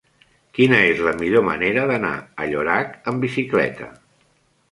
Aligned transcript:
Quina 0.59 0.77
és 0.93 1.01
la 1.07 1.11
millor 1.17 1.43
manera 1.49 1.83
d'anar 1.91 2.13
a 2.45 2.49
Llorac 2.53 2.97
amb 3.13 3.27
bicicleta? 3.27 3.93